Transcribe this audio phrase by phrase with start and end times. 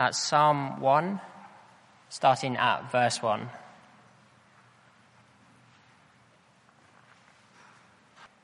[0.00, 1.20] That's Psalm 1,
[2.08, 3.50] starting at verse 1.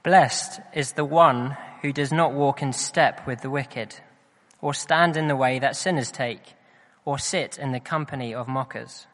[0.03, 3.99] Blessed is the one who does not walk in step with the wicked,
[4.61, 6.43] or stand in the way that sinners take,
[7.07, 9.07] or sit in the company of mockers,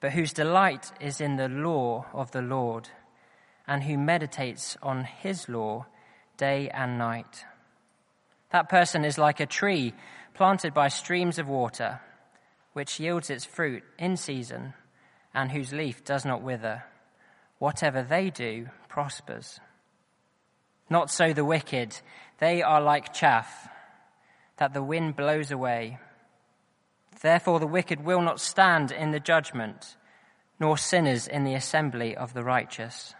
[0.00, 2.90] but whose delight is in the law of the Lord,
[3.66, 5.86] and who meditates on his law
[6.36, 7.46] day and night.
[8.50, 9.94] That person is like a tree
[10.34, 12.00] planted by streams of water,
[12.72, 14.74] which yields its fruit in season,
[15.34, 16.84] and whose leaf does not wither.
[17.58, 19.60] Whatever they do prospers.
[20.88, 21.96] Not so the wicked.
[22.38, 23.68] They are like chaff
[24.56, 25.98] that the wind blows away.
[27.20, 29.96] Therefore, the wicked will not stand in the judgment,
[30.58, 33.14] nor sinners in the assembly of the righteous.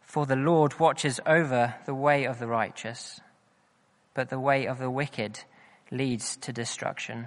[0.00, 3.20] For the Lord watches over the way of the righteous,
[4.14, 5.40] but the way of the wicked
[5.90, 7.26] leads to destruction.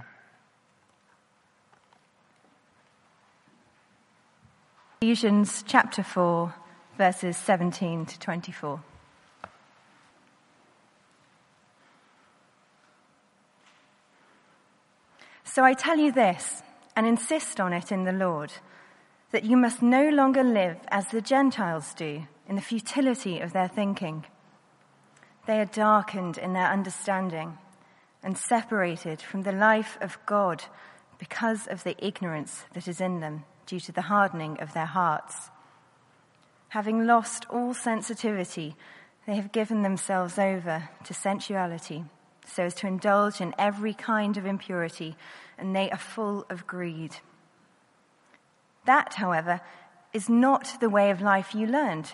[5.01, 6.53] Ephesians chapter 4,
[6.97, 8.81] verses 17 to 24.
[15.43, 16.61] So I tell you this,
[16.95, 18.51] and insist on it in the Lord,
[19.31, 23.67] that you must no longer live as the Gentiles do in the futility of their
[23.67, 24.25] thinking.
[25.47, 27.57] They are darkened in their understanding
[28.21, 30.65] and separated from the life of God
[31.17, 35.49] because of the ignorance that is in them due to the hardening of their hearts.
[36.69, 38.75] Having lost all sensitivity,
[39.25, 42.03] they have given themselves over to sensuality
[42.45, 45.15] so as to indulge in every kind of impurity,
[45.57, 47.17] and they are full of greed.
[48.85, 49.61] That, however,
[50.13, 52.13] is not the way of life you learned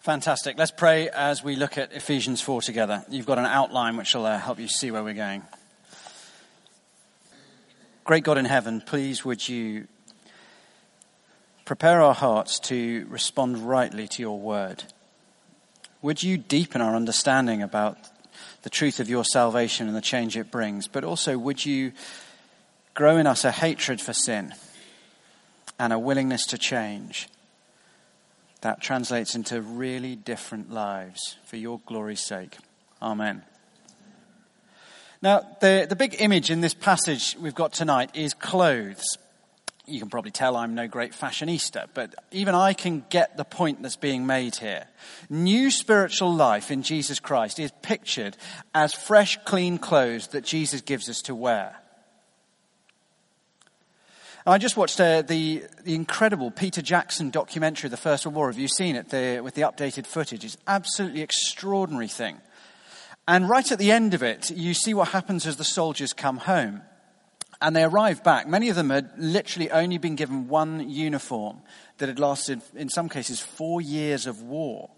[0.00, 0.56] Fantastic.
[0.56, 3.04] Let's pray as we look at Ephesians 4 together.
[3.10, 5.42] You've got an outline which will uh, help you see where we're going.
[8.04, 9.88] Great God in heaven, please would you
[11.66, 14.84] prepare our hearts to respond rightly to your word?
[16.00, 17.98] Would you deepen our understanding about
[18.62, 20.88] the truth of your salvation and the change it brings?
[20.88, 21.92] But also, would you
[22.94, 24.54] grow in us a hatred for sin
[25.78, 27.28] and a willingness to change?
[28.60, 32.56] That translates into really different lives for your glory's sake.
[33.00, 33.42] Amen.
[35.22, 39.18] Now, the, the big image in this passage we've got tonight is clothes.
[39.86, 43.82] You can probably tell I'm no great fashionista, but even I can get the point
[43.82, 44.86] that's being made here.
[45.28, 48.36] New spiritual life in Jesus Christ is pictured
[48.74, 51.76] as fresh, clean clothes that Jesus gives us to wear.
[54.46, 58.46] I just watched uh, the, the incredible Peter Jackson documentary the First World War.
[58.50, 60.44] Have you seen it the, with the updated footage?
[60.46, 62.38] It's absolutely extraordinary thing.
[63.28, 66.38] And right at the end of it, you see what happens as the soldiers come
[66.38, 66.80] home.
[67.60, 68.48] And they arrive back.
[68.48, 71.58] Many of them had literally only been given one uniform
[71.98, 74.88] that had lasted, in some cases, four years of war.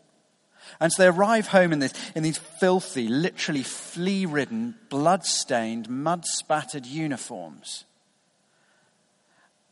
[0.79, 5.91] And so they arrive home in, this, in these filthy, literally flea ridden, blood stained,
[5.91, 7.85] mud spattered uniforms.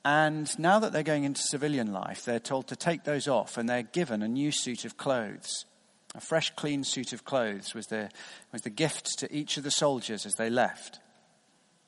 [0.04, 3.68] And now that they're going into civilian life, they're told to take those off and
[3.68, 5.66] they're given a new suit of clothes.
[6.14, 8.08] A fresh, clean suit of clothes was the,
[8.52, 11.00] was the gift to each of the soldiers as they left.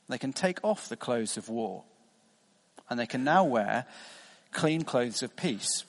[0.08, 1.84] They can take off the clothes of war
[2.90, 3.86] and they can now wear
[4.52, 5.84] clean clothes of peace.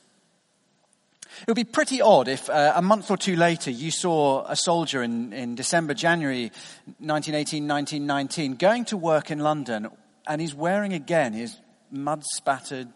[1.41, 4.56] It would be pretty odd if uh, a month or two later you saw a
[4.56, 6.51] soldier in, in December, January
[7.00, 9.89] 1918, 1919 going to work in London
[10.25, 11.57] and he's wearing again his
[11.94, 12.90] mud spattered,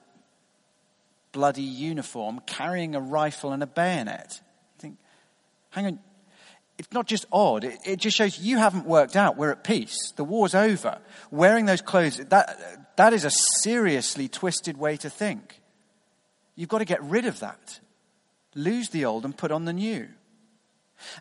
[1.31, 4.41] bloody uniform carrying a rifle and a bayonet.
[4.77, 4.97] I think,
[5.69, 5.99] hang on,
[6.77, 9.37] it's not just odd, it, it, just shows you haven't worked out.
[9.37, 10.11] We're at peace.
[10.15, 10.99] The war's over.
[11.31, 15.61] Wearing those clothes, that, that is a seriously twisted way to think.
[16.55, 17.79] You've got to get rid of that.
[18.55, 20.07] Lose the old and put on the new.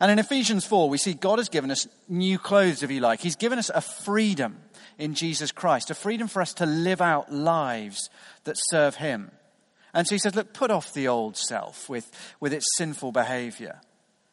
[0.00, 3.20] And in Ephesians 4, we see God has given us new clothes, if you like.
[3.20, 4.58] He's given us a freedom
[4.98, 8.08] in Jesus Christ, a freedom for us to live out lives
[8.44, 9.31] that serve Him.
[9.93, 13.81] And so he says, look, put off the old self with, with its sinful behavior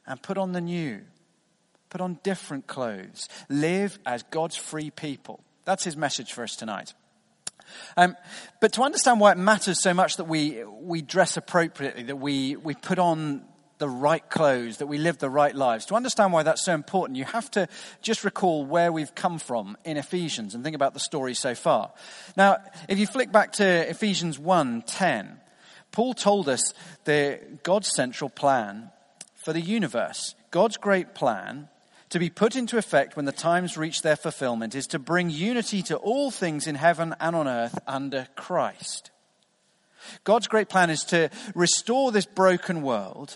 [0.05, 1.01] and put on the new.
[1.89, 3.29] Put on different clothes.
[3.47, 6.93] Live as God's free people That's his message for us tonight.
[7.95, 8.17] Um,
[8.59, 12.55] but to understand why it matters so much that we, we dress appropriately, that we,
[12.57, 13.43] we put on
[13.83, 17.17] the right clothes, that we live the right lives, to understand why that's so important,
[17.17, 17.67] you have to
[18.01, 21.91] just recall where we've come from in Ephesians and think about the story so far.
[22.37, 25.41] Now, if you flick back to Ephesians 1:10,
[25.91, 28.89] Paul told us the God's central plan
[29.35, 30.33] for the universe.
[30.49, 31.67] God's great plan
[32.07, 35.83] to be put into effect when the times reach their fulfillment is to bring unity
[35.83, 39.11] to all things in heaven and on earth under Christ.
[40.23, 43.35] God's great plan is to restore this broken world,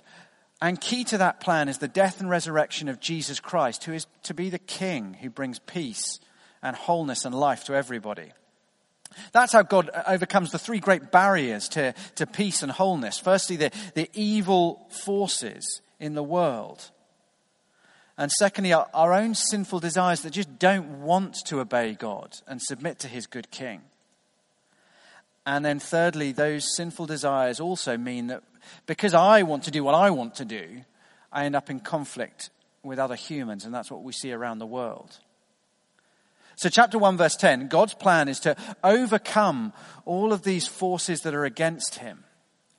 [0.62, 4.08] and key to that plan is the death and resurrection of Jesus Christ, who is
[4.24, 6.20] to be the King who brings peace
[6.64, 8.32] and wholeness and life to everybody.
[9.32, 13.20] That's how God overcomes the three great barriers to, to peace and wholeness.
[13.20, 16.90] Firstly, the, the evil forces in the world.
[18.18, 22.62] And secondly, our, our own sinful desires that just don't want to obey God and
[22.62, 23.82] submit to his good king.
[25.46, 28.44] And then thirdly, those sinful desires also mean that
[28.86, 30.82] because I want to do what I want to do,
[31.32, 32.50] I end up in conflict
[32.84, 35.18] with other humans, and that's what we see around the world.
[36.56, 39.74] So, chapter 1, verse 10 God's plan is to overcome
[40.06, 42.24] all of these forces that are against him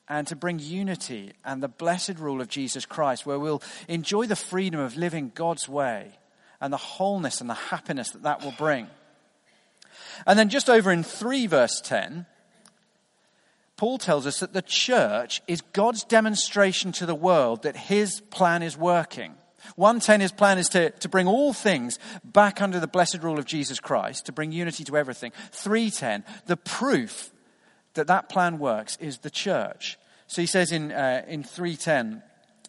[0.09, 4.37] and to bring unity and the blessed rule of Jesus Christ, where we'll enjoy the
[4.37, 6.19] freedom of living God's way
[6.61, 8.89] and the wholeness and the happiness that that will bring.
[10.27, 12.27] And then just over in 3 verse 10,
[13.79, 18.65] Paul tells us that the church is God's demonstration to the world that his plan
[18.65, 19.35] is working.
[19.77, 23.47] 110, his plan is to, to bring all things back under the blessed rule of
[23.47, 25.31] Jesus Christ, to bring unity to everything.
[25.53, 27.31] 310, the proof
[27.95, 29.97] that that plan works is the church.
[30.27, 32.23] So he says in, uh, in 310,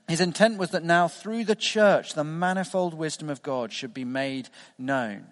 [0.07, 4.05] his intent was that now through the church, the manifold wisdom of God should be
[4.05, 5.25] made known.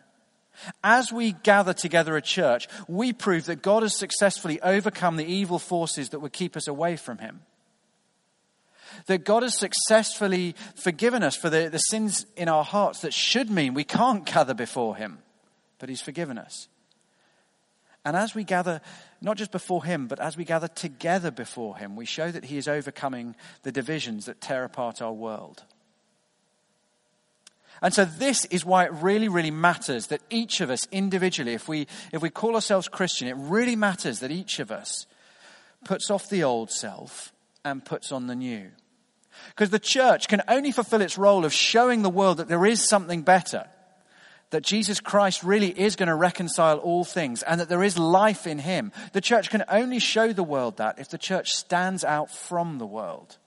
[0.83, 5.59] As we gather together a church, we prove that God has successfully overcome the evil
[5.59, 7.41] forces that would keep us away from him.
[9.05, 13.49] That God has successfully forgiven us for the, the sins in our hearts that should
[13.49, 15.19] mean we can't gather before him,
[15.79, 16.67] but he's forgiven us.
[18.07, 18.79] And as we gather,
[19.19, 22.57] not just before Him, but as we gather together before Him, we show that He
[22.57, 25.63] is overcoming the divisions that tear apart our world.
[27.81, 31.67] And so this is why it really, really matters that each of us individually, if
[31.67, 35.05] we, if we call ourselves Christian, it really matters that each of us
[35.85, 37.33] puts off the old self
[37.63, 38.71] and puts on the new.
[39.49, 42.87] Because the church can only fulfill its role of showing the world that there is
[42.87, 43.67] something better
[44.49, 48.47] that Jesus Christ really is going to reconcile all things and that there is life
[48.47, 48.91] in him.
[49.11, 52.85] The church can only show the world that if the church stands out from the
[52.85, 53.37] world.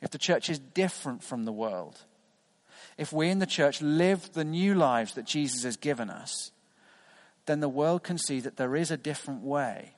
[0.00, 2.00] If the church is different from the world.
[2.96, 6.52] If we in the church live the new lives that Jesus has given us,
[7.46, 9.94] then the world can see that there is a different way.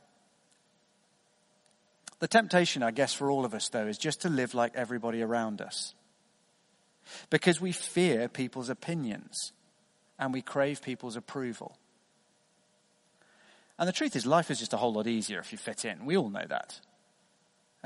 [2.19, 5.22] The temptation, I guess, for all of us, though, is just to live like everybody
[5.22, 5.94] around us
[7.31, 9.52] because we fear people's opinions
[10.19, 11.76] and we crave people's approval.
[13.78, 16.06] And the truth is, life is just a whole lot easier if you fit in.
[16.06, 16.81] We all know that.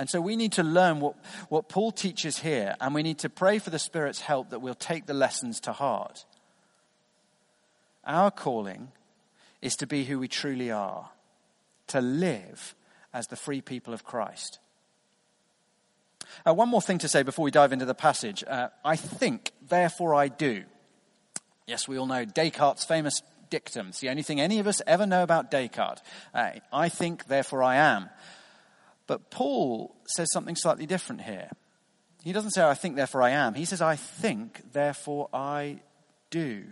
[0.01, 1.15] And so we need to learn what,
[1.51, 4.75] what Paul teaches here, and we need to pray for the Spirit's help that we'll
[4.75, 6.25] take the lessons to heart.
[8.07, 8.93] Our calling
[9.61, 11.11] is to be who we truly are,
[11.89, 12.75] to live
[13.13, 14.59] as the free people of Christ.
[16.47, 18.43] Uh, one more thing to say before we dive into the passage.
[18.47, 20.65] Uh, I think, therefore I do.
[21.67, 23.21] Yes, we all know Descartes' famous
[23.51, 23.89] dictum.
[23.89, 26.01] It's the only thing any of us ever know about Descartes.
[26.33, 28.09] Uh, I think, therefore I am.
[29.11, 31.51] But Paul says something slightly different here.
[32.23, 33.55] He doesn't say, I think, therefore I am.
[33.55, 35.81] He says, I think, therefore I
[36.31, 36.63] do.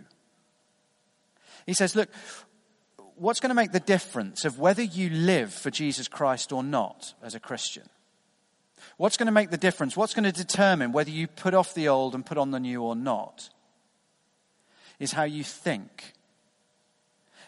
[1.65, 2.07] He says, look,
[3.17, 7.13] what's going to make the difference of whether you live for Jesus Christ or not
[7.21, 7.89] as a Christian?
[8.95, 9.97] What's going to make the difference?
[9.97, 12.83] What's going to determine whether you put off the old and put on the new
[12.83, 13.49] or not?
[14.97, 16.13] Is how you think.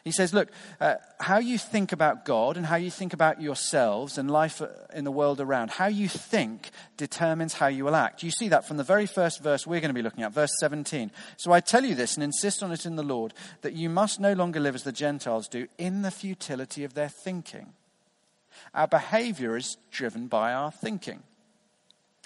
[0.03, 4.17] He says, look, uh, how you think about God and how you think about yourselves
[4.17, 4.61] and life
[4.93, 8.23] in the world around, how you think determines how you will act.
[8.23, 10.51] You see that from the very first verse we're going to be looking at, verse
[10.59, 11.11] 17.
[11.37, 14.19] So I tell you this and insist on it in the Lord, that you must
[14.19, 17.73] no longer live as the Gentiles do in the futility of their thinking.
[18.73, 21.21] Our behavior is driven by our thinking.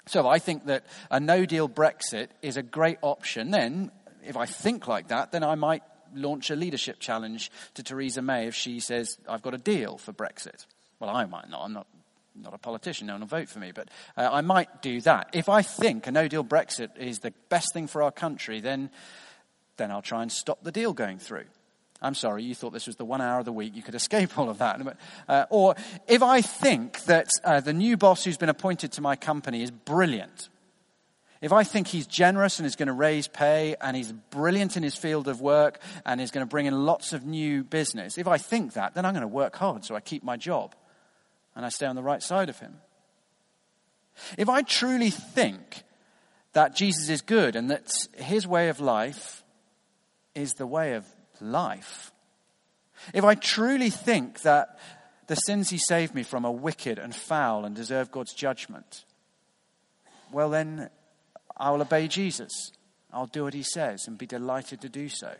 [0.06, 3.50] So if I think that a no deal Brexit is a great option.
[3.50, 3.90] Then,
[4.24, 5.82] if I think like that, then I might
[6.16, 10.12] launch a leadership challenge to Theresa May if she says, I've got a deal for
[10.12, 10.66] Brexit.
[10.98, 11.64] Well, I might not.
[11.64, 11.86] I'm not,
[12.34, 13.06] not a politician.
[13.06, 13.72] No one will vote for me.
[13.72, 15.30] But uh, I might do that.
[15.32, 18.90] If I think a no deal Brexit is the best thing for our country, then,
[19.76, 21.44] then I'll try and stop the deal going through.
[22.02, 24.38] I'm sorry, you thought this was the one hour of the week you could escape
[24.38, 24.98] all of that.
[25.28, 29.16] Uh, or if I think that uh, the new boss who's been appointed to my
[29.16, 30.50] company is brilliant,
[31.40, 34.82] if I think he's generous and is going to raise pay and he's brilliant in
[34.82, 38.26] his field of work and is going to bring in lots of new business, if
[38.26, 40.74] I think that, then I'm going to work hard so I keep my job
[41.54, 42.78] and I stay on the right side of him.
[44.38, 45.82] If I truly think
[46.54, 49.44] that Jesus is good and that his way of life
[50.34, 51.06] is the way of
[51.40, 52.12] life,
[53.12, 54.78] if I truly think that
[55.26, 59.04] the sins he saved me from are wicked and foul and deserve God's judgment,
[60.32, 60.88] well, then
[61.56, 62.72] I will obey Jesus.
[63.12, 65.34] I'll do what he says and be delighted to do so.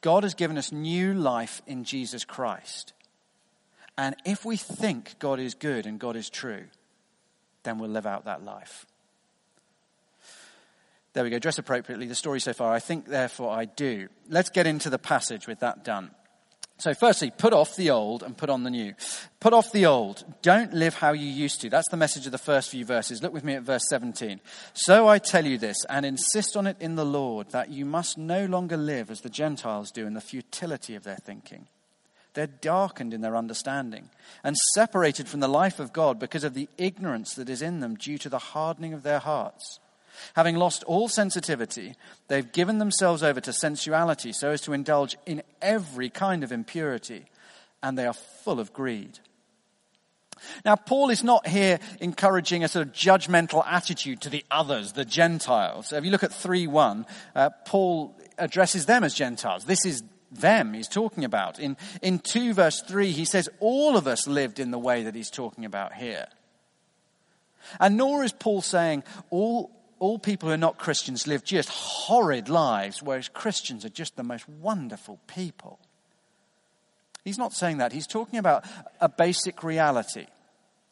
[0.00, 2.92] God has given us new life in Jesus Christ.
[3.96, 6.64] And if we think God is good and God is true,
[7.62, 8.86] then we'll live out that life.
[11.12, 12.06] There we go, dress appropriately.
[12.06, 14.08] The story so far, I think, therefore I do.
[14.28, 16.12] Let's get into the passage with that done.
[16.80, 18.94] So, firstly, put off the old and put on the new.
[19.38, 20.24] Put off the old.
[20.40, 21.68] Don't live how you used to.
[21.68, 23.22] That's the message of the first few verses.
[23.22, 24.40] Look with me at verse 17.
[24.72, 28.16] So I tell you this, and insist on it in the Lord, that you must
[28.16, 31.66] no longer live as the Gentiles do in the futility of their thinking.
[32.32, 34.08] They're darkened in their understanding
[34.42, 37.96] and separated from the life of God because of the ignorance that is in them
[37.96, 39.80] due to the hardening of their hearts.
[40.34, 41.94] Having lost all sensitivity,
[42.28, 47.26] they've given themselves over to sensuality so as to indulge in every kind of impurity,
[47.82, 49.18] and they are full of greed.
[50.64, 55.04] Now, Paul is not here encouraging a sort of judgmental attitude to the others, the
[55.04, 55.88] Gentiles.
[55.88, 59.64] So if you look at 3 1, uh, Paul addresses them as Gentiles.
[59.64, 61.58] This is them he's talking about.
[61.58, 65.14] In, in 2 verse 3, he says all of us lived in the way that
[65.14, 66.26] he's talking about here.
[67.78, 69.70] And nor is Paul saying all,
[70.00, 74.24] all people who are not Christians live just horrid lives, whereas Christians are just the
[74.24, 75.78] most wonderful people.
[77.24, 77.92] He's not saying that.
[77.92, 78.64] He's talking about
[79.00, 80.26] a basic reality,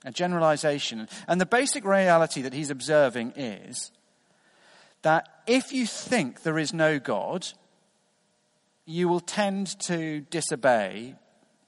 [0.04, 1.08] a generalization.
[1.26, 3.90] And the basic reality that he's observing is
[5.02, 7.48] that if you think there is no God,
[8.84, 11.14] you will tend to disobey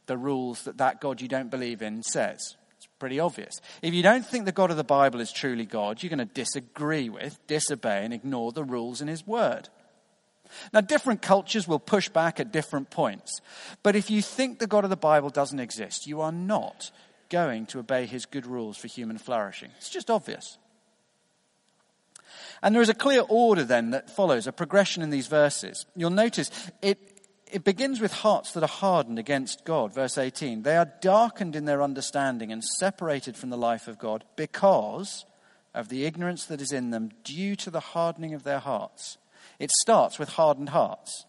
[0.06, 2.56] the rules that that God you don't believe in says
[3.00, 3.60] pretty obvious.
[3.82, 6.34] If you don't think the God of the Bible is truly God, you're going to
[6.34, 9.68] disagree with, disobey, and ignore the rules in His Word.
[10.72, 13.40] Now, different cultures will push back at different points.
[13.82, 16.90] But if you think the God of the Bible doesn't exist, you are not
[17.28, 19.70] going to obey His good rules for human flourishing.
[19.78, 20.58] It's just obvious.
[22.62, 25.86] And there is a clear order then that follows, a progression in these verses.
[25.96, 26.50] You'll notice
[26.82, 26.98] it,
[27.52, 29.94] it begins with hearts that are hardened against God.
[29.94, 30.62] Verse 18.
[30.62, 35.24] They are darkened in their understanding and separated from the life of God because
[35.74, 39.18] of the ignorance that is in them due to the hardening of their hearts.
[39.58, 41.26] It starts with hardened hearts.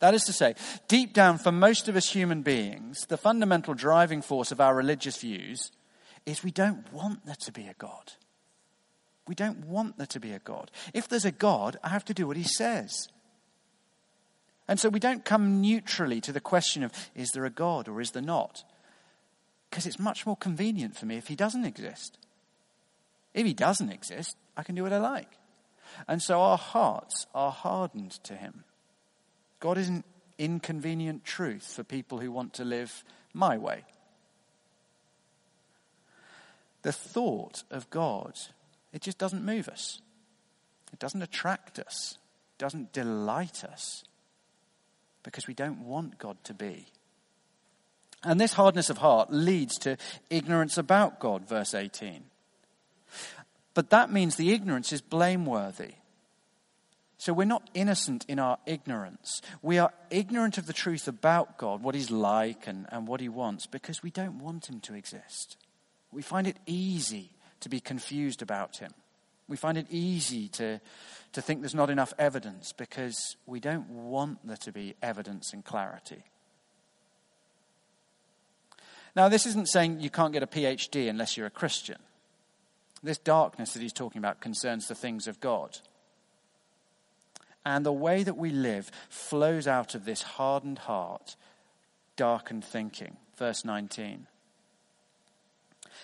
[0.00, 0.54] That is to say,
[0.88, 5.18] deep down for most of us human beings, the fundamental driving force of our religious
[5.18, 5.70] views
[6.26, 8.12] is we don't want there to be a God.
[9.26, 10.70] We don't want there to be a God.
[10.92, 13.08] If there's a God, I have to do what he says.
[14.66, 18.00] And so we don't come neutrally to the question of is there a God or
[18.00, 18.64] is there not?
[19.68, 22.18] Because it's much more convenient for me if he doesn't exist.
[23.34, 25.30] If he doesn't exist, I can do what I like.
[26.08, 28.64] And so our hearts are hardened to him.
[29.60, 30.04] God is an
[30.38, 33.84] inconvenient truth for people who want to live my way.
[36.82, 38.38] The thought of God,
[38.92, 40.00] it just doesn't move us.
[40.92, 42.18] It doesn't attract us.
[42.54, 44.04] It doesn't delight us
[45.24, 46.86] because we don't want God to be.
[48.22, 49.96] And this hardness of heart leads to
[50.30, 52.22] ignorance about God, verse 18.
[53.74, 55.94] But that means the ignorance is blameworthy.
[57.18, 59.40] So we're not innocent in our ignorance.
[59.62, 63.28] We are ignorant of the truth about God, what He's like and, and what He
[63.28, 65.56] wants, because we don't want Him to exist.
[66.12, 68.92] We find it easy to be confused about Him.
[69.48, 70.80] We find it easy to,
[71.32, 75.64] to think there's not enough evidence because we don't want there to be evidence and
[75.64, 76.24] clarity.
[79.16, 81.98] Now, this isn't saying you can't get a PhD unless you're a Christian.
[83.02, 85.78] This darkness that he's talking about concerns the things of God.
[87.64, 91.36] And the way that we live flows out of this hardened heart,
[92.16, 93.16] darkened thinking.
[93.36, 94.26] Verse 19.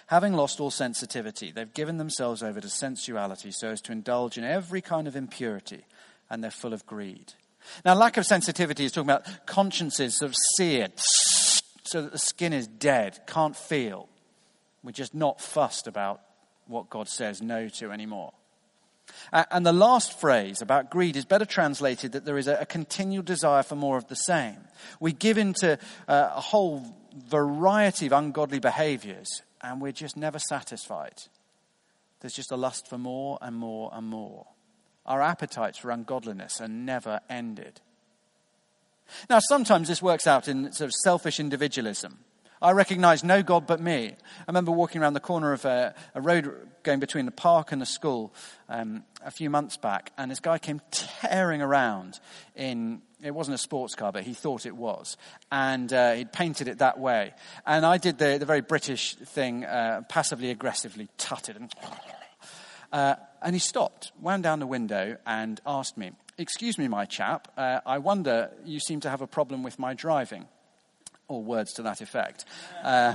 [0.07, 4.45] Having lost all sensitivity, they've given themselves over to sensuality so as to indulge in
[4.45, 5.85] every kind of impurity,
[6.29, 7.35] and they're full of greed.
[7.85, 10.93] Now, lack of sensitivity is talking about consciences sort of seared
[11.85, 14.09] so that the skin is dead, can't feel.
[14.83, 16.21] We're just not fussed about
[16.67, 18.33] what God says no to anymore.
[19.33, 23.65] And the last phrase about greed is better translated that there is a, continual desire
[23.65, 24.57] for more of the same.
[25.01, 26.85] We give into uh, a whole
[27.29, 31.23] variety of ungodly behaviors and we're just never satisfied.
[32.21, 34.47] There's just a lust for more and more and more.
[35.07, 37.81] Our appetites for ungodliness are never ended.
[39.29, 42.19] Now, sometimes this works out in sort of selfish individualism.
[42.63, 44.09] I recognize no God but me.
[44.09, 47.81] I remember walking around the corner of a, a road going between the park and
[47.81, 48.35] the school
[48.69, 52.21] um, a few months back, and this guy came tearing around
[52.55, 55.17] in, it wasn't a sports car, but he thought it was.
[55.51, 57.35] And uh, he'd painted it that way.
[57.67, 61.57] And I did the, the very British thing, uh, passively aggressively tutted.
[61.57, 61.75] And,
[62.93, 67.53] uh, and he stopped, wound down the window, and asked me, Excuse me, my chap,
[67.59, 70.47] uh, I wonder you seem to have a problem with my driving
[71.29, 72.47] or words to that effect.
[72.83, 73.15] Uh,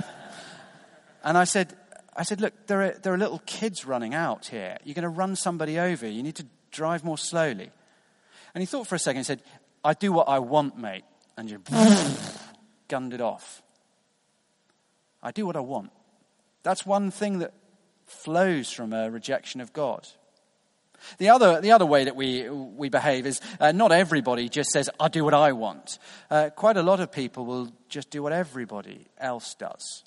[1.24, 1.76] and I said,
[2.16, 4.78] I said, look, there are, there are little kids running out here.
[4.84, 6.08] You're going to run somebody over.
[6.08, 7.70] You need to drive more slowly.
[8.54, 9.42] And he thought for a second and said,
[9.86, 11.04] I do what I want, mate.
[11.36, 11.62] And you
[12.88, 13.62] gunned it off.
[15.22, 15.92] I do what I want.
[16.64, 17.54] That's one thing that
[18.04, 20.04] flows from a rejection of God.
[21.18, 24.90] The other, the other way that we, we behave is uh, not everybody just says,
[24.98, 26.00] I do what I want.
[26.30, 30.02] Uh, quite a lot of people will just do what everybody else does.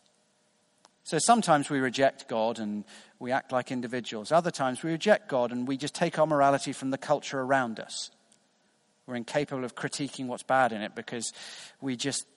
[1.05, 2.83] So sometimes we reject God and
[3.17, 4.33] we act like individuals.
[4.33, 7.79] Other times we reject God and we just take our morality from the culture around
[7.79, 8.11] us.
[9.09, 11.33] We're incapable of critiquing what's bad in it because
[11.81, 12.27] we just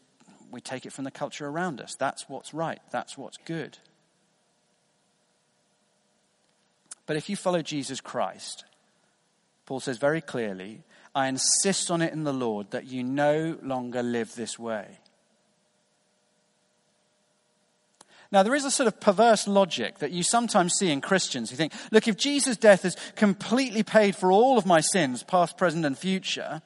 [0.50, 1.94] we take it from the culture around us.
[1.98, 2.80] That's what's right.
[2.90, 3.76] That's what's good.
[7.04, 8.64] But if you follow Jesus Christ,
[9.66, 10.82] Paul says very clearly,
[11.14, 14.98] I insist on it in the Lord that you no longer live this way.
[18.32, 21.56] Now, there is a sort of perverse logic that you sometimes see in Christians who
[21.56, 25.84] think, look, if Jesus' death has completely paid for all of my sins, past, present,
[25.84, 26.62] and future,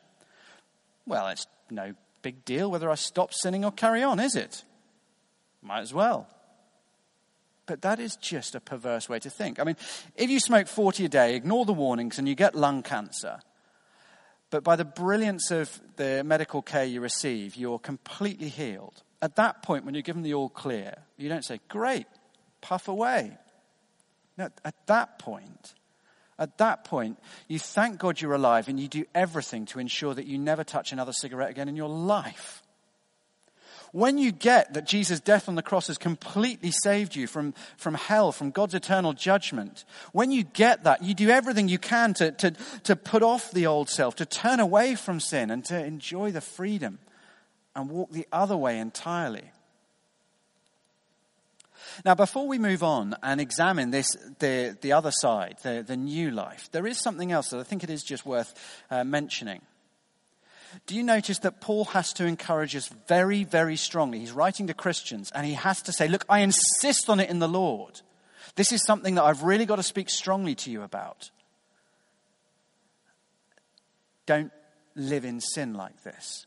[1.07, 4.63] well, it's no big deal whether I stop sinning or carry on, is it?
[5.61, 6.29] Might as well.
[7.67, 9.59] But that is just a perverse way to think.
[9.59, 9.77] I mean,
[10.15, 13.41] if you smoke 40 a day, ignore the warnings, and you get lung cancer,
[14.51, 19.03] but by the brilliance of the medical care you receive, you're completely healed.
[19.23, 22.07] At that point, when you're given the all clear, you don't say, Great,
[22.61, 23.37] puff away.
[24.39, 25.75] No, at that point,
[26.39, 30.27] at that point, you thank God you're alive and you do everything to ensure that
[30.27, 32.63] you never touch another cigarette again in your life.
[33.93, 37.95] When you get that Jesus' death on the cross has completely saved you from, from
[37.95, 42.33] hell, from God's eternal judgment, when you get that, you do everything you can to,
[42.33, 42.51] to,
[42.83, 46.43] to put off the old self, to turn away from sin, and to enjoy the
[46.43, 46.99] freedom
[47.77, 49.53] and walk the other way entirely.
[52.05, 54.09] Now, before we move on and examine this,
[54.39, 57.85] the, the other side, the, the new life, there is something else that I think
[57.85, 58.55] it is just worth
[58.91, 59.61] uh, mentioning.
[60.87, 64.19] Do you notice that Paul has to encourage us very, very strongly?
[64.19, 67.39] He's writing to Christians and he has to say, Look, I insist on it in
[67.39, 68.01] the Lord.
[68.57, 71.31] This is something that I've really got to speak strongly to you about.
[74.27, 74.53] Don't
[74.95, 76.46] live in sin like this.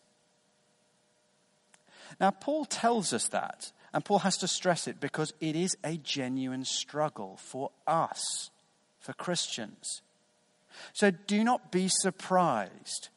[2.19, 5.97] Now, Paul tells us that, and Paul has to stress it because it is a
[5.97, 8.49] genuine struggle for us,
[8.99, 10.01] for Christians.
[10.93, 13.09] So do not be surprised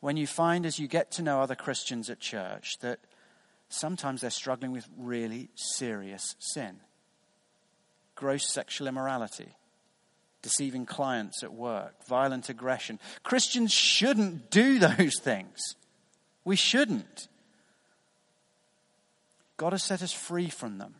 [0.00, 3.00] when you find as you get to know other Christians at church that
[3.68, 6.80] sometimes they're struggling with really serious sin
[8.14, 9.56] gross sexual immorality,
[10.42, 12.98] deceiving clients at work, violent aggression.
[13.22, 15.74] Christians shouldn't do those things.
[16.44, 17.28] We shouldn't.
[19.64, 20.94] God has set us free from them.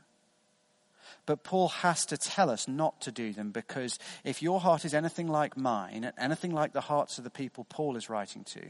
[1.27, 4.95] But Paul has to tell us not to do them because if your heart is
[4.95, 8.63] anything like mine, and anything like the hearts of the people Paul is writing to,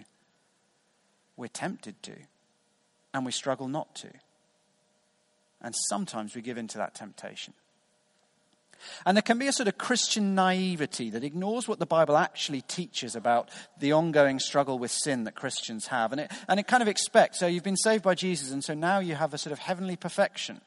[1.36, 2.16] we're tempted to,
[3.12, 4.10] and we struggle not to.
[5.62, 7.54] And sometimes we give in to that temptation.
[9.06, 12.62] And there can be a sort of Christian naivety that ignores what the Bible actually
[12.62, 16.12] teaches about the ongoing struggle with sin that Christians have.
[16.12, 18.74] And it, and it kind of expects, so you've been saved by Jesus, and so
[18.74, 20.60] now you have a sort of heavenly perfection.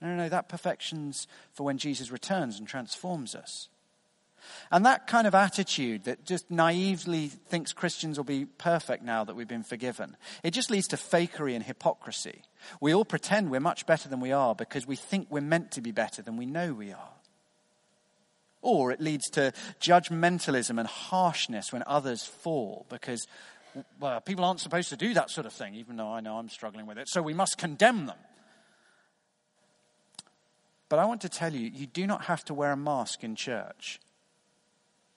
[0.00, 3.68] No, no, no, that perfection's for when Jesus returns and transforms us.
[4.70, 9.36] And that kind of attitude that just naively thinks Christians will be perfect now that
[9.36, 12.42] we've been forgiven, it just leads to fakery and hypocrisy.
[12.80, 15.80] We all pretend we're much better than we are because we think we're meant to
[15.80, 17.10] be better than we know we are.
[18.60, 23.26] Or it leads to judgmentalism and harshness when others fall because
[23.98, 26.48] well, people aren't supposed to do that sort of thing, even though I know I'm
[26.48, 28.18] struggling with it, so we must condemn them.
[30.88, 33.34] But I want to tell you, you do not have to wear a mask in
[33.34, 33.98] church.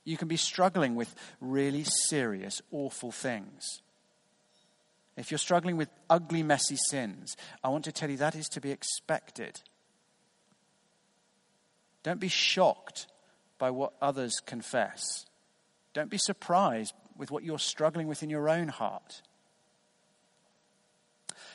[0.06, 3.82] You can be struggling with really serious, awful things.
[5.18, 8.62] If you're struggling with ugly, messy sins, I want to tell you that is to
[8.62, 9.62] be expected.
[12.04, 13.08] Don't be shocked
[13.58, 15.26] by what others confess.
[15.94, 19.22] Don't be surprised with what you're struggling with in your own heart.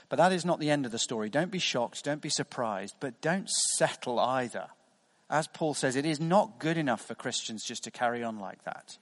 [0.09, 1.29] But that is not the end of the story.
[1.29, 4.67] Don't be shocked, don't be surprised, but don't settle either.
[5.31, 8.65] As Paul says, it is not good enough for Christians just to carry on like
[8.65, 8.99] that.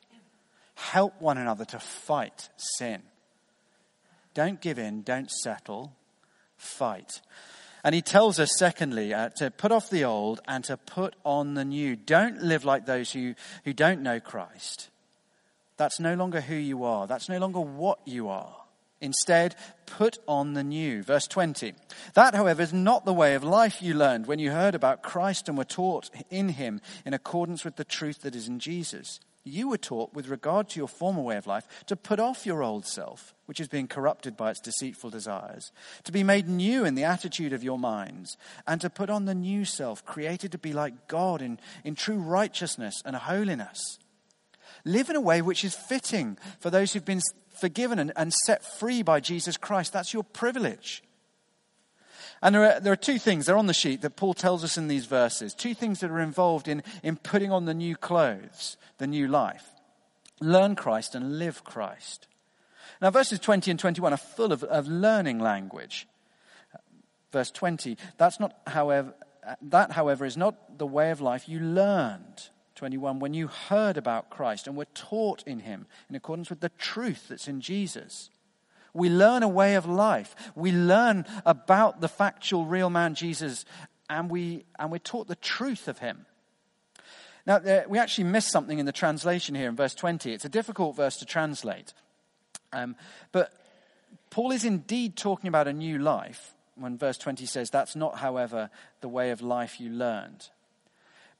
[0.74, 3.02] Help one another to fight sin.
[4.34, 5.96] Don't give in, don't settle,
[6.56, 7.22] fight.
[7.82, 11.54] And he tells us, secondly, uh, to put off the old and to put on
[11.54, 11.96] the new.
[11.96, 14.90] Don't live like those who, who don't know Christ.
[15.78, 17.06] That's no longer who you are.
[17.06, 18.54] That's no longer what you are.
[19.00, 19.54] Instead,
[19.86, 21.02] put on the new.
[21.02, 21.74] Verse 20.
[22.14, 25.48] That, however, is not the way of life you learned when you heard about Christ
[25.48, 29.20] and were taught in him in accordance with the truth that is in Jesus.
[29.44, 32.62] You were taught, with regard to your former way of life, to put off your
[32.62, 35.72] old self, which is being corrupted by its deceitful desires,
[36.04, 39.34] to be made new in the attitude of your minds, and to put on the
[39.34, 43.78] new self, created to be like God in, in true righteousness and holiness.
[44.84, 47.22] Live in a way which is fitting for those who've been
[47.60, 49.92] forgiven and, and set free by Jesus Christ.
[49.92, 51.02] That's your privilege.
[52.40, 54.78] And there are, there are two things, they're on the sheet, that Paul tells us
[54.78, 55.54] in these verses.
[55.54, 59.64] Two things that are involved in, in putting on the new clothes, the new life.
[60.40, 62.28] Learn Christ and live Christ.
[63.02, 66.06] Now, verses 20 and 21 are full of, of learning language.
[67.32, 69.14] Verse 20, that's not, however,
[69.62, 74.30] that, however, is not the way of life you learned 21, when you heard about
[74.30, 78.30] Christ and were taught in him in accordance with the truth that's in Jesus.
[78.94, 80.34] We learn a way of life.
[80.54, 83.64] We learn about the factual, real man Jesus,
[84.08, 86.24] and, we, and we're taught the truth of him.
[87.46, 90.32] Now, we actually missed something in the translation here in verse 20.
[90.32, 91.92] It's a difficult verse to translate.
[92.72, 92.94] Um,
[93.32, 93.52] but
[94.30, 98.70] Paul is indeed talking about a new life when verse 20 says, That's not, however,
[99.00, 100.48] the way of life you learned.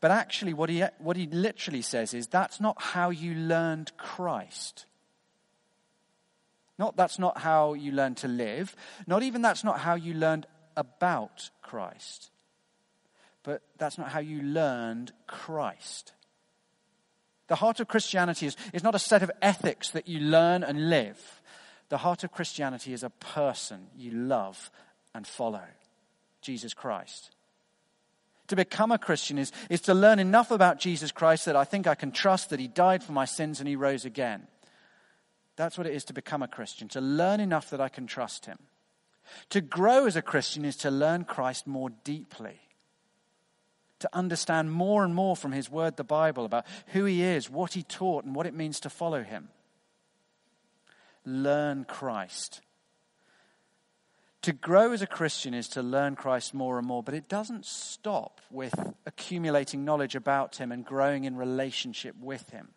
[0.01, 4.87] But actually, what he, what he literally says is that's not how you learned Christ.
[6.79, 8.77] Not that's not how you learned to live.
[9.07, 12.31] Not even that's not how you learned about Christ.
[13.43, 16.13] But that's not how you learned Christ.
[17.49, 20.91] The heart of Christianity is, is not a set of ethics that you learn and
[20.91, 21.41] live.
[21.89, 24.71] The heart of Christianity is a person you love
[25.15, 25.65] and follow
[26.43, 27.31] Jesus Christ.
[28.49, 31.87] To become a Christian is, is to learn enough about Jesus Christ that I think
[31.87, 34.47] I can trust that he died for my sins and he rose again.
[35.57, 38.47] That's what it is to become a Christian, to learn enough that I can trust
[38.47, 38.59] him.
[39.51, 42.61] To grow as a Christian is to learn Christ more deeply,
[43.99, 47.73] to understand more and more from his word, the Bible, about who he is, what
[47.73, 49.49] he taught, and what it means to follow him.
[51.27, 52.63] Learn Christ.
[54.43, 57.67] To grow as a Christian is to learn Christ more and more, but it doesn't
[57.67, 58.75] stop with
[59.05, 62.69] accumulating knowledge about Him and growing in relationship with Him.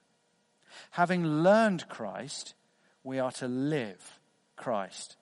[0.91, 2.55] Having learned Christ,
[3.03, 4.19] we are to live
[4.55, 5.17] Christ.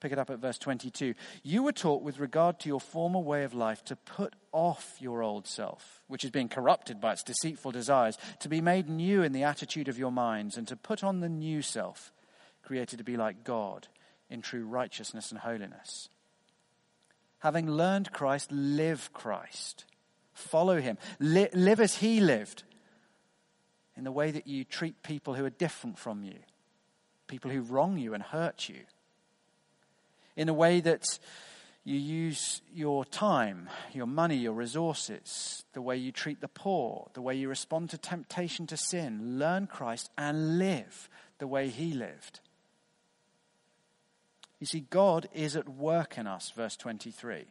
[0.00, 1.14] Pick it up at verse 22.
[1.42, 5.22] You were taught with regard to your former way of life to put off your
[5.22, 9.32] old self, which is being corrupted by its deceitful desires, to be made new in
[9.32, 12.12] the attitude of your minds, and to put on the new self,
[12.62, 13.88] created to be like God
[14.32, 16.08] in true righteousness and holiness.
[17.40, 19.84] Having learned Christ, live Christ.
[20.32, 20.96] Follow him.
[21.20, 22.62] Li- live as he lived
[23.94, 26.38] in the way that you treat people who are different from you,
[27.26, 28.80] people who wrong you and hurt you,
[30.34, 31.18] in a way that
[31.84, 37.20] you use your time, your money, your resources, the way you treat the poor, the
[37.20, 39.38] way you respond to temptation to sin.
[39.38, 42.40] Learn Christ and live the way he lived.
[44.62, 47.46] You see, God is at work in us, verse 23.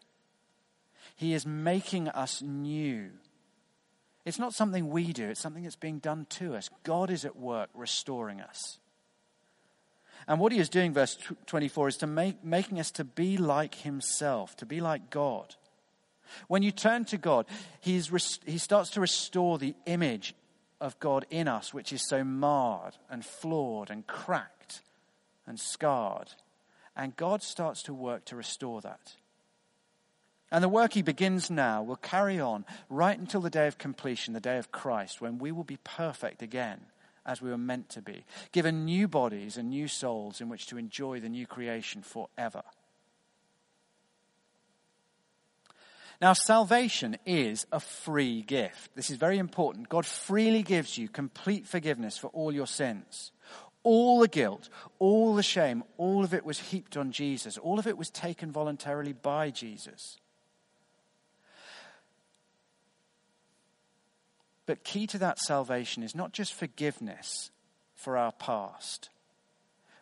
[1.18, 3.10] He is making us new.
[4.24, 6.70] It's not something we do, it's something that's being done to us.
[6.86, 8.80] God is at work restoring us.
[10.26, 13.76] And what he is doing, verse 24, is to make, making us to be like
[13.76, 15.56] himself, to be like God.
[16.48, 17.46] When you turn to God,
[17.82, 18.10] he's,
[18.46, 20.34] he starts to restore the image
[20.80, 24.80] of God in us, which is so marred and flawed and cracked
[25.46, 26.36] and scarred.
[27.02, 29.14] And God starts to work to restore that.
[30.52, 34.36] And the work he begins now will carry on right until the day of completion,
[34.36, 36.80] the day of Christ, when we will be perfect again
[37.26, 40.78] as we were meant to be, given new bodies and new souls in which to
[40.78, 42.62] enjoy the new creation forever.
[46.22, 48.92] Now, salvation is a free gift.
[48.96, 49.90] This is very important.
[49.90, 53.32] God freely gives you complete forgiveness for all your sins.
[53.84, 57.58] All the guilt, all the shame, all of it was heaped on Jesus.
[57.58, 60.18] All of it was taken voluntarily by Jesus.
[64.66, 67.50] But key to that salvation is not just forgiveness
[67.96, 69.10] for our past,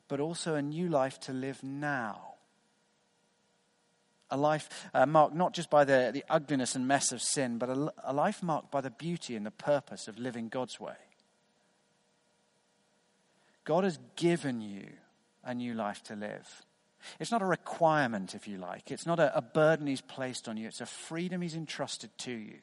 [0.08, 2.36] but also a new life to live now.
[4.30, 7.70] A life uh, marked not just by the, the ugliness and mess of sin, but
[7.70, 10.98] a, a life marked by the beauty and the purpose of living God's way.
[13.70, 14.88] God has given you
[15.44, 16.66] a new life to live.
[17.20, 18.90] It's not a requirement, if you like.
[18.90, 20.68] It's not a, a, burden He's placed on you.
[20.68, 22.56] It's a freedom He's entrusted to you.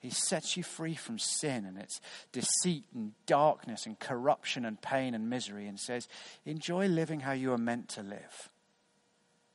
[0.00, 2.00] He sets you free from sin and its
[2.32, 6.08] deceit and darkness and corruption and pain and misery and says,
[6.44, 8.50] Enjoy living how you are meant to live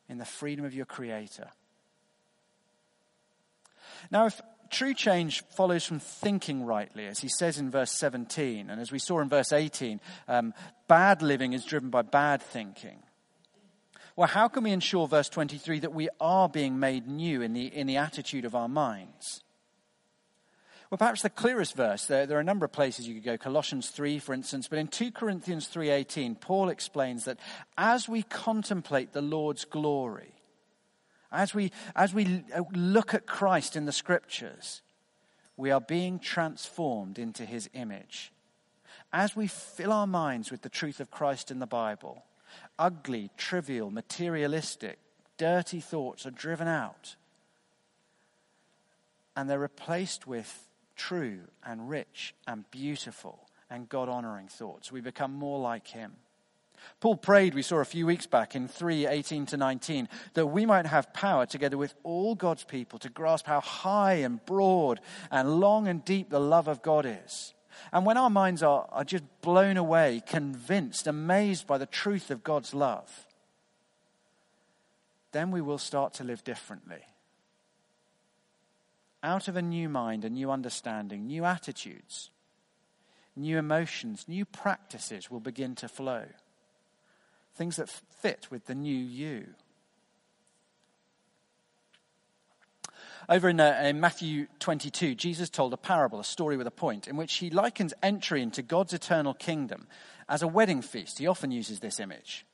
[0.08, 1.50] in the freedom of your Creator.
[4.10, 8.70] Now, if true change follows from thinking rightly, as he says in verse 17.
[8.70, 10.54] And as we saw in verse 18, um,
[10.88, 13.04] bad living is driven by bad thinking.
[14.16, 17.68] Well, how can we ensure, verse 23, that we are being made new in the,
[17.68, 19.44] in the attitude of our minds?
[20.90, 23.38] Well, perhaps the clearest verse, there, there are a number of places you could go,
[23.38, 27.38] Colossians 3, for instance, but in 2 Corinthians 3.18, Paul explains that
[27.78, 30.34] as we contemplate the Lord's glory,
[31.32, 34.82] as we, as we uh, look at Christ in the scriptures,
[35.58, 38.32] we are being transformed into his image.
[39.12, 42.24] As we fill our minds with the truth of Christ in the Bible,
[42.78, 45.00] ugly, trivial, materialistic,
[45.38, 47.16] dirty thoughts are driven out
[49.36, 54.92] and they're replaced with true and rich and beautiful and God honoring thoughts.
[54.92, 56.14] We become more like him.
[57.00, 60.66] Paul prayed, we saw a few weeks back in 3 18 to 19, that we
[60.66, 65.00] might have power together with all God's people to grasp how high and broad
[65.32, 67.54] and long and deep the love of God is.
[67.94, 72.44] And when our minds are, are just blown away, convinced, amazed by the truth of
[72.44, 73.28] God's love,
[75.32, 77.02] then we will start to live differently.
[79.24, 82.30] Out of a new mind, a new understanding, new attitudes,
[83.36, 86.26] new emotions, new practices will begin to flow
[87.56, 87.90] things that
[88.22, 89.48] fit with the new you.
[93.28, 97.08] Over in, uh, in, Matthew 22, Jesus told a parable, a story with a point,
[97.08, 99.88] in which he likens entry into God's eternal kingdom
[100.28, 101.20] as a wedding feast.
[101.20, 102.46] He often uses this image.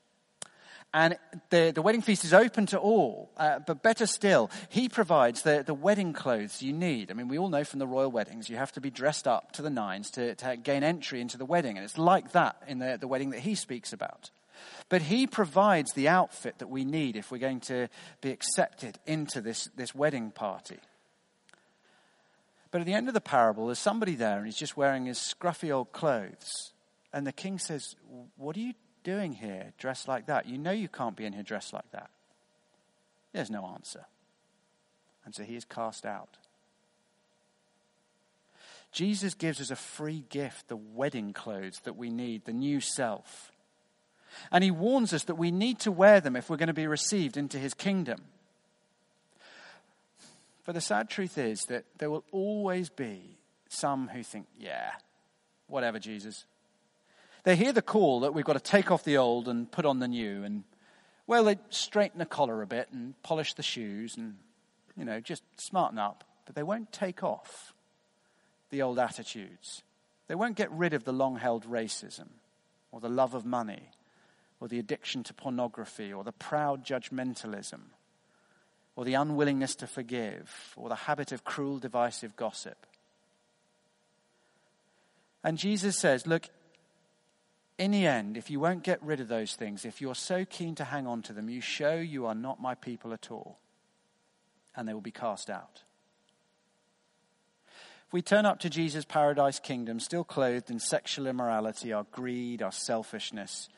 [0.92, 1.16] And
[1.50, 5.62] the, the wedding feast is open to all, uh, but better still, he provides the,
[5.66, 7.10] the wedding clothes you need.
[7.10, 9.52] I mean, we all know from the royal weddings, you have to be dressed up
[9.52, 11.76] to the nines to, to gain entry into the wedding.
[11.76, 14.30] And it's like that in the, the wedding that he speaks about.
[14.88, 17.88] But he provides the outfit that we need if we're going to
[18.20, 20.78] be accepted into this, this wedding party.
[22.70, 25.18] But at the end of the parable, there's somebody there and he's just wearing his
[25.18, 26.72] scruffy old clothes.
[27.12, 27.96] And the king says,
[28.36, 30.46] What are you doing here dressed like that?
[30.46, 32.10] You know you can't be in here dressed like that.
[33.32, 34.04] There's no answer.
[35.24, 36.36] And so he is cast out.
[38.92, 43.52] Jesus gives us a free gift, the wedding clothes that we need, the new self.
[44.50, 46.86] And he warns us that we need to wear them if we're going to be
[46.86, 48.22] received into his kingdom.
[50.64, 54.92] But the sad truth is that there will always be some who think, yeah,
[55.68, 56.44] whatever, Jesus.
[57.44, 60.00] They hear the call that we've got to take off the old and put on
[60.00, 60.42] the new.
[60.42, 60.64] And,
[61.26, 64.34] well, they straighten the collar a bit and polish the shoes and,
[64.96, 66.24] you know, just smarten up.
[66.46, 67.72] But they won't take off
[68.70, 69.82] the old attitudes.
[70.26, 72.28] They won't get rid of the long held racism
[72.90, 73.90] or the love of money
[74.60, 77.80] or the addiction to pornography, or the proud judgmentalism,
[78.94, 82.86] or the unwillingness to forgive, or the habit of cruel, divisive gossip.
[85.44, 86.48] And Jesus says, Look,
[87.78, 90.74] in the end, if you won't get rid of those things, if you're so keen
[90.76, 93.58] to hang on to them, you show you are not my people at all,
[94.74, 95.82] and they will be cast out.
[98.06, 102.62] If we turn up to Jesus' paradise kingdom, still clothed in sexual immorality, our greed,
[102.62, 103.68] our selfishness,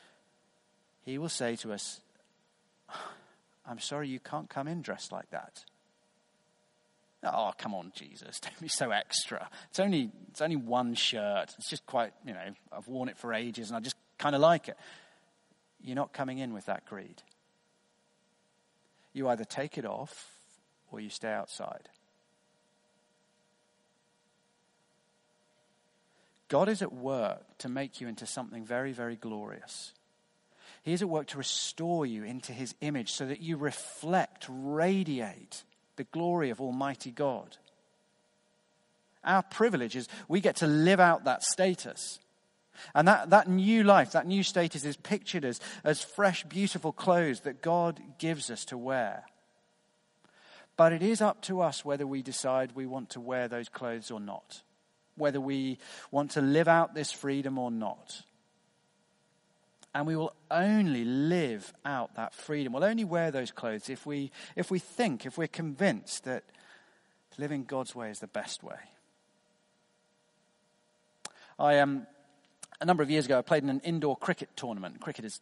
[1.09, 2.01] he will say to us,
[3.65, 5.63] I'm sorry you can't come in dressed like that.
[7.23, 8.39] Oh, come on, Jesus.
[8.41, 9.49] Don't be so extra.
[9.69, 11.53] It's only, it's only one shirt.
[11.57, 14.41] It's just quite, you know, I've worn it for ages and I just kind of
[14.41, 14.77] like it.
[15.81, 17.23] You're not coming in with that greed.
[19.11, 20.31] You either take it off
[20.91, 21.89] or you stay outside.
[26.47, 29.93] God is at work to make you into something very, very glorious.
[30.83, 35.63] He is at work to restore you into his image so that you reflect, radiate
[35.95, 37.57] the glory of Almighty God.
[39.23, 42.19] Our privilege is we get to live out that status.
[42.95, 47.41] And that, that new life, that new status is pictured as, as fresh, beautiful clothes
[47.41, 49.25] that God gives us to wear.
[50.77, 54.11] But it is up to us whether we decide we want to wear those clothes
[54.11, 54.61] or not,
[55.17, 55.77] whether we
[56.09, 58.23] want to live out this freedom or not.
[59.93, 62.73] And we will only live out that freedom.
[62.73, 66.43] We'll only wear those clothes if we, if we think, if we're convinced that
[67.37, 68.77] living God's way is the best way.
[71.57, 72.05] I um,
[72.81, 75.01] a number of years ago, I played in an indoor cricket tournament.
[75.01, 75.41] Cricket is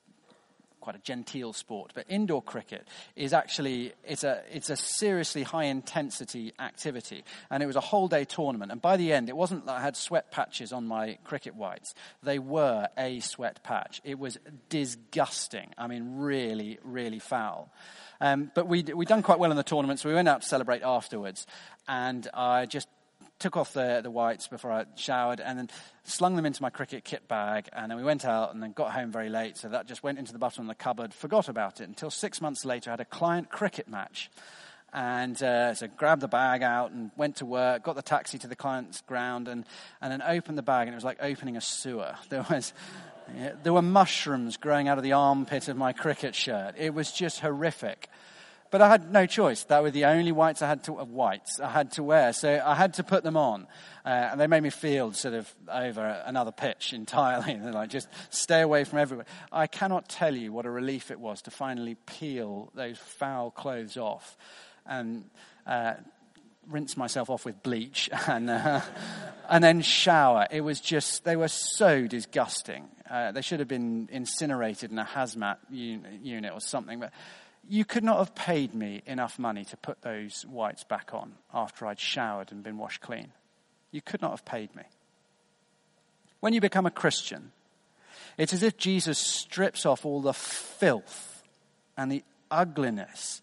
[0.79, 5.65] quite a genteel sport, but indoor cricket is actually it's a it's a seriously high
[5.65, 8.71] intensity activity, and it was a whole day tournament.
[8.71, 11.93] And by the end, it wasn't that I had sweat patches on my cricket whites;
[12.23, 14.01] they were a sweat patch.
[14.03, 14.37] It was
[14.69, 15.73] disgusting.
[15.77, 17.71] I mean, really, really foul.
[18.19, 20.47] Um, but we'd, we'd done quite well in the tournament, so we went out to
[20.47, 21.45] celebrate afterwards.
[21.87, 22.87] And I just
[23.39, 25.69] took off the, the whites before I showered and then
[26.03, 27.69] slung them into my cricket kit bag.
[27.73, 29.57] And then we went out and then got home very late.
[29.57, 32.41] So that just went into the bottom of the cupboard, forgot about it until six
[32.41, 34.29] months later I had a client cricket match.
[34.93, 38.47] And uh, so grabbed the bag out and went to work, got the taxi to
[38.47, 39.65] the client's ground and,
[40.01, 42.15] and then opened the bag and it was like opening a sewer.
[42.29, 42.73] There was,
[43.63, 46.75] there were mushrooms growing out of the armpit of my cricket shirt.
[46.77, 48.09] It was just horrific.
[48.69, 49.63] But I had no choice.
[49.65, 52.33] That were the only whites I had to, whites I had to wear.
[52.33, 53.67] So I had to put them on.
[54.05, 57.55] Uh, and they made me feel sort of over another pitch entirely.
[57.61, 59.25] They're like, just stay away from everywhere.
[59.51, 63.97] I cannot tell you what a relief it was to finally peel those foul clothes
[63.97, 64.37] off
[64.85, 65.25] and
[65.65, 65.93] uh,
[66.67, 68.81] rinse myself off with bleach and, uh,
[69.49, 70.47] and then shower.
[70.51, 72.87] It was just, they were so disgusting.
[73.09, 76.99] Uh, they should have been incinerated in a hazmat unit or something.
[76.99, 77.13] But
[77.69, 81.85] you could not have paid me enough money to put those whites back on after
[81.85, 83.31] I'd showered and been washed clean.
[83.91, 84.83] You could not have paid me.
[86.39, 87.51] When you become a Christian,
[88.37, 91.43] it's as if Jesus strips off all the filth
[91.97, 93.41] and the ugliness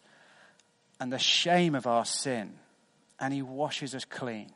[1.00, 2.54] and the shame of our sin
[3.20, 4.50] and he washes us clean,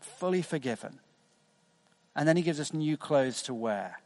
[0.00, 1.00] fully forgiven.
[2.14, 4.00] And then he gives us new clothes to wear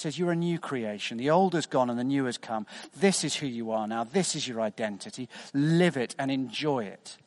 [0.00, 1.18] says, You're a new creation.
[1.18, 2.66] The old has gone and the new has come.
[2.98, 4.04] This is who you are now.
[4.04, 5.28] This is your identity.
[5.52, 7.18] Live it and enjoy it.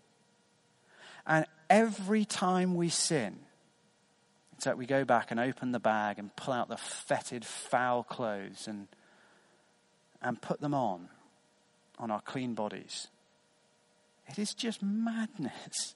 [1.25, 3.39] And every time we sin,
[4.57, 8.03] it's like we go back and open the bag and pull out the fetid, foul
[8.03, 8.87] clothes and,
[10.21, 11.09] and put them on,
[11.99, 13.07] on our clean bodies.
[14.27, 15.95] It is just madness.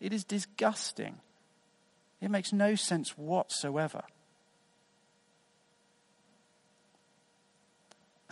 [0.00, 1.16] It is disgusting.
[2.20, 4.04] It makes no sense whatsoever.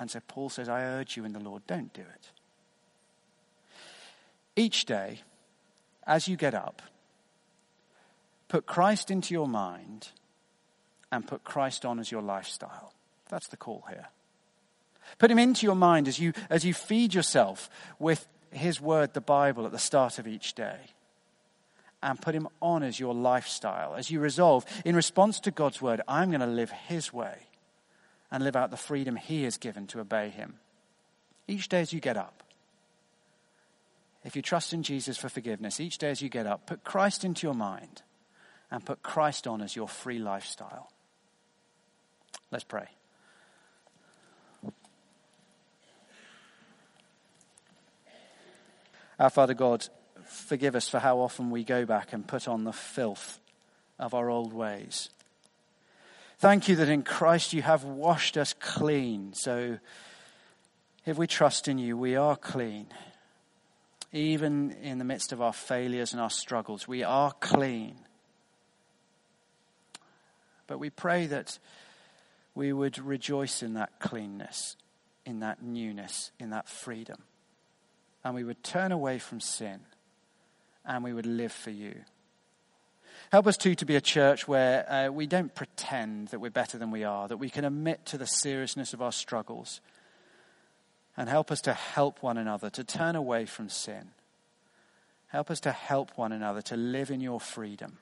[0.03, 2.33] And so Paul says, I urge you in the Lord, don't do it.
[4.57, 5.21] Each day,
[6.05, 6.83] as you get up,
[8.49, 10.09] put Christ into your mind
[11.13, 12.93] and put Christ on as your lifestyle.
[13.29, 14.09] That's the call here.
[15.19, 19.21] Put him into your mind as you, as you feed yourself with his word, the
[19.21, 20.81] Bible, at the start of each day.
[22.03, 26.01] And put him on as your lifestyle, as you resolve, in response to God's word,
[26.09, 27.47] I'm going to live his way
[28.33, 30.55] and live out the freedom He has given to obey Him.
[31.47, 32.43] Each day as you get up,
[34.25, 37.25] if you trust in Jesus for forgiveness, each day as you get up, put Christ
[37.25, 38.03] into your mind
[38.71, 40.91] and put Christ on as your free lifestyle.
[42.51, 42.87] Let's pray.
[49.19, 49.87] Our Father God,
[50.25, 53.41] forgive us for how often we go back and put on the filth
[53.99, 55.11] of our old ways.
[56.43, 59.33] Thank you that in Christ you have washed us clean.
[59.33, 59.79] So
[61.07, 62.89] if we trust in you, we are clean.
[64.11, 67.95] Even in the midst of our failures and our struggles, we are clean.
[70.67, 71.61] But we pray that
[72.57, 74.77] we would rejoice in that cleanness,
[75.25, 77.23] in that newness, in that freedom.
[78.25, 79.79] And we would turn away from sin
[80.85, 82.01] and we would live for you.
[83.33, 86.77] Help us too to be a church where uh, we don't pretend that we're better
[86.77, 89.81] than we are, that we can admit to the seriousness of our struggles.
[91.17, 94.11] And help us to help one another to turn away from sin.
[95.29, 97.97] Help us to help one another to live in your freedom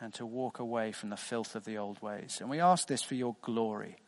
[0.00, 2.38] and to walk away from the filth of the old ways.
[2.40, 3.98] And we ask this for your glory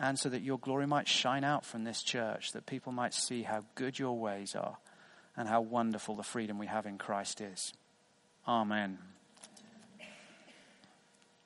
[0.00, 3.42] and so that your glory might shine out from this church, that people might see
[3.42, 4.78] how good your ways are
[5.36, 7.74] and how wonderful the freedom we have in Christ is.
[8.46, 8.96] Amen.